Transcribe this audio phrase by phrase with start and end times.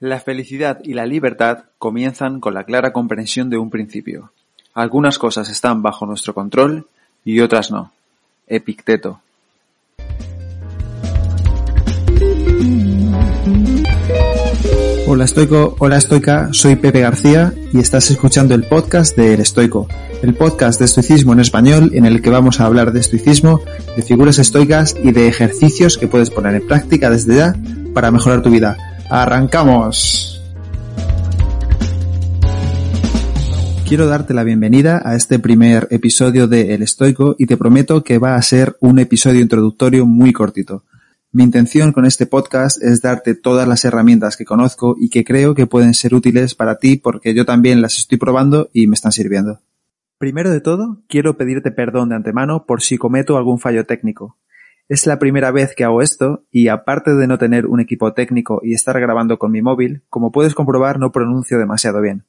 [0.00, 4.30] La felicidad y la libertad comienzan con la clara comprensión de un principio.
[4.72, 6.86] Algunas cosas están bajo nuestro control
[7.24, 7.90] y otras no.
[8.46, 9.20] Epicteto.
[15.08, 19.88] Hola estoico, hola estoica, soy Pepe García y estás escuchando el podcast de El Estoico,
[20.22, 23.62] el podcast de estoicismo en español en el que vamos a hablar de estoicismo,
[23.96, 27.56] de figuras estoicas y de ejercicios que puedes poner en práctica desde ya
[27.94, 28.87] para mejorar tu vida.
[29.10, 30.38] ¡Arrancamos!
[33.86, 38.18] Quiero darte la bienvenida a este primer episodio de El Estoico y te prometo que
[38.18, 40.84] va a ser un episodio introductorio muy cortito.
[41.32, 45.54] Mi intención con este podcast es darte todas las herramientas que conozco y que creo
[45.54, 49.12] que pueden ser útiles para ti porque yo también las estoy probando y me están
[49.12, 49.60] sirviendo.
[50.18, 54.36] Primero de todo, quiero pedirte perdón de antemano por si cometo algún fallo técnico.
[54.88, 58.60] Es la primera vez que hago esto y aparte de no tener un equipo técnico
[58.62, 62.24] y estar grabando con mi móvil, como puedes comprobar no pronuncio demasiado bien.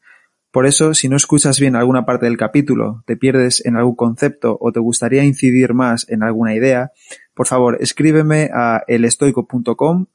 [0.52, 4.58] Por eso, si no escuchas bien alguna parte del capítulo, te pierdes en algún concepto
[4.60, 6.92] o te gustaría incidir más en alguna idea,
[7.34, 10.08] por favor escríbeme a elestoico.com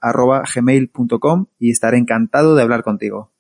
[0.55, 3.33] gmail.com y estaré encantado de hablar contigo.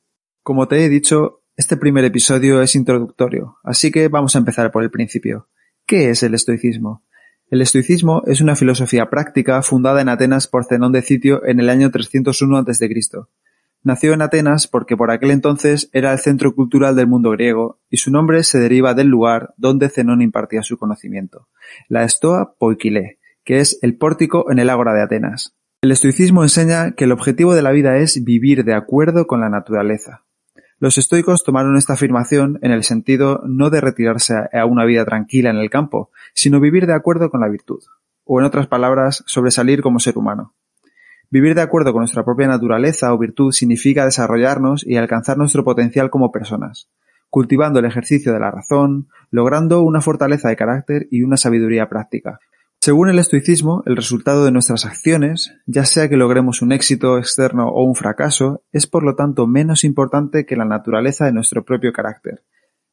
[0.42, 4.82] Como te he dicho, este primer episodio es introductorio, así que vamos a empezar por
[4.82, 5.48] el principio.
[5.84, 7.02] ¿Qué es el estoicismo?
[7.50, 11.68] El estoicismo es una filosofía práctica fundada en Atenas por Zenón de Citio en el
[11.68, 12.88] año 301 a.C.
[13.82, 17.98] Nació en Atenas porque por aquel entonces era el centro cultural del mundo griego y
[17.98, 21.48] su nombre se deriva del lugar donde Zenón impartía su conocimiento,
[21.88, 25.54] la Stoa Poikile, que es el pórtico en el ágora de Atenas.
[25.82, 29.50] El estoicismo enseña que el objetivo de la vida es vivir de acuerdo con la
[29.50, 30.24] naturaleza.
[30.80, 35.50] Los estoicos tomaron esta afirmación en el sentido no de retirarse a una vida tranquila
[35.50, 37.82] en el campo, sino vivir de acuerdo con la virtud,
[38.24, 40.54] o en otras palabras, sobresalir como ser humano.
[41.30, 46.10] Vivir de acuerdo con nuestra propia naturaleza o virtud significa desarrollarnos y alcanzar nuestro potencial
[46.10, 46.90] como personas,
[47.30, 52.40] cultivando el ejercicio de la razón, logrando una fortaleza de carácter y una sabiduría práctica,
[52.84, 57.70] según el estoicismo, el resultado de nuestras acciones, ya sea que logremos un éxito externo
[57.70, 61.94] o un fracaso, es por lo tanto menos importante que la naturaleza de nuestro propio
[61.94, 62.42] carácter.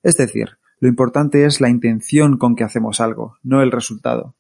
[0.02, 4.38] Es decir, lo importante es la intención con que hacemos algo, no el resultado.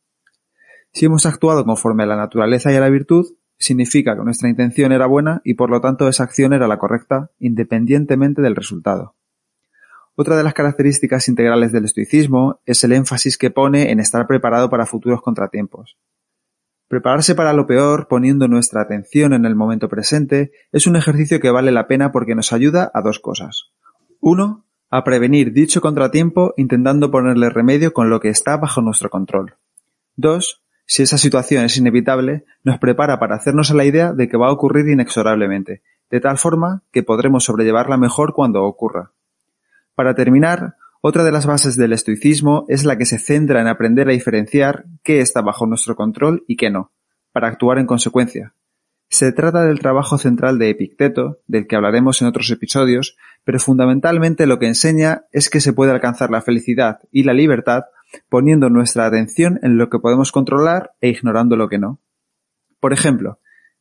[0.94, 3.26] Si hemos actuado conforme a la naturaleza y a la virtud,
[3.58, 7.30] significa que nuestra intención era buena y por lo tanto esa acción era la correcta,
[7.40, 9.16] independientemente del resultado.
[10.22, 14.70] Otra de las características integrales del estoicismo es el énfasis que pone en estar preparado
[14.70, 15.98] para futuros contratiempos.
[16.88, 21.50] Prepararse para lo peor poniendo nuestra atención en el momento presente es un ejercicio que
[21.50, 23.72] vale la pena porque nos ayuda a dos cosas.
[24.20, 29.56] Uno, a prevenir dicho contratiempo intentando ponerle remedio con lo que está bajo nuestro control.
[30.16, 34.38] Dos, si esa situación es inevitable, nos prepara para hacernos a la idea de que
[34.38, 35.82] va a ocurrir inexorablemente,
[36.12, 39.14] de tal forma que podremos sobrellevarla mejor cuando ocurra.
[39.96, 44.08] Para terminar, otra de las bases del estoicismo es la que se centra en aprender
[44.08, 46.92] a diferenciar qué está bajo nuestro control y qué no,
[47.32, 48.54] para actuar en consecuencia.
[49.10, 54.46] Se trata del trabajo central de Epicteto, del que hablaremos en otros episodios, pero fundamentalmente
[54.46, 57.84] lo que enseña es que se puede alcanzar la felicidad y la libertad
[58.30, 62.00] poniendo nuestra atención en lo que podemos controlar e ignorando lo que no.
[62.80, 63.40] Por ejemplo,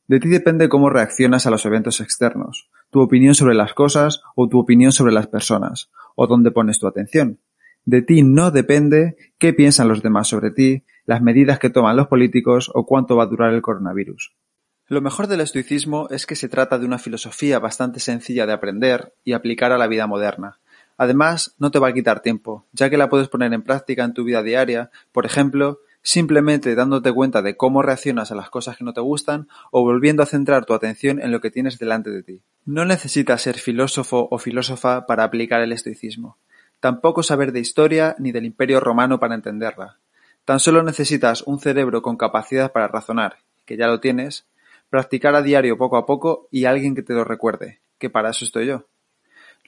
[0.09, 4.49] de ti depende cómo reaccionas a los eventos externos, tu opinión sobre las cosas o
[4.49, 7.39] tu opinión sobre las personas, o dónde pones tu atención.
[7.87, 12.09] De ti no depende qué piensan los demás sobre ti, las medidas que toman los
[12.09, 14.35] políticos o cuánto va a durar el coronavirus.
[14.87, 19.15] Lo mejor del estoicismo es que se trata de una filosofía bastante sencilla de aprender
[19.25, 20.61] y aplicar a la vida moderna.
[20.99, 24.13] Además, no te va a quitar tiempo, ya que la puedes poner en práctica en
[24.13, 28.85] tu vida diaria, por ejemplo, simplemente dándote cuenta de cómo reaccionas a las cosas que
[28.85, 32.23] no te gustan o volviendo a centrar tu atención en lo que tienes delante de
[32.23, 32.43] ti.
[32.73, 36.39] No necesitas ser filósofo o filósofa para aplicar el estoicismo.
[36.79, 39.99] Tampoco saber de historia ni del imperio romano para entenderla.
[40.45, 44.47] Tan solo necesitas un cerebro con capacidad para razonar, que ya lo tienes,
[44.89, 48.45] practicar a diario poco a poco y alguien que te lo recuerde, que para eso
[48.45, 48.87] estoy yo.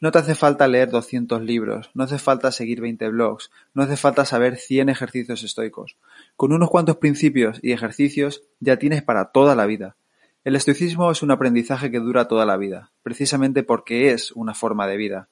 [0.00, 3.96] No te hace falta leer 200 libros, no hace falta seguir 20 blogs, no hace
[3.96, 5.96] falta saber 100 ejercicios estoicos.
[6.36, 9.96] Con unos cuantos principios y ejercicios ya tienes para toda la vida.
[10.44, 14.88] El estoicismo es un aprendizaje que dura toda la vida, precisamente porque es una forma
[14.88, 15.28] de vida.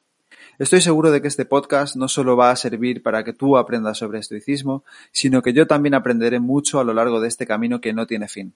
[0.60, 3.98] Estoy seguro de que este podcast no solo va a servir para que tú aprendas
[3.98, 7.92] sobre estoicismo, sino que yo también aprenderé mucho a lo largo de este camino que
[7.92, 8.54] no tiene fin.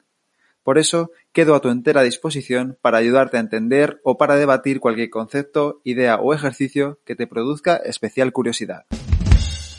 [0.63, 5.11] Por eso, quedo a tu entera disposición para ayudarte a entender o para debatir cualquier
[5.11, 8.85] concepto, idea o ejercicio que te produzca especial curiosidad.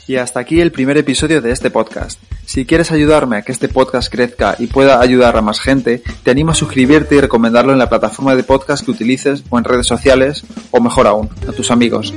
[0.08, 2.20] Y hasta aquí el primer episodio de este podcast.
[2.44, 6.30] Si quieres ayudarme a que este podcast crezca y pueda ayudar a más gente, te
[6.30, 9.86] animo a suscribirte y recomendarlo en la plataforma de podcast que utilices o en redes
[9.86, 12.14] sociales, o mejor aún, a tus amigos.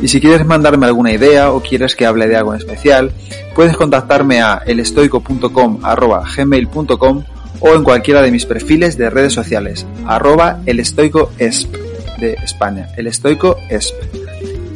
[0.00, 3.12] Y si quieres mandarme alguna idea o quieres que hable de algo en especial,
[3.54, 7.24] puedes contactarme a elestoico.com@gmail.com
[7.60, 11.74] o en cualquiera de mis perfiles de redes sociales, arroba elestoicoesp
[12.18, 13.94] de España, elestoicoesp.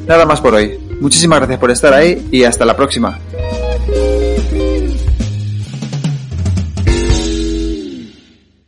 [0.06, 0.89] Nada más por hoy.
[1.00, 3.18] Muchísimas gracias por estar ahí y hasta la próxima.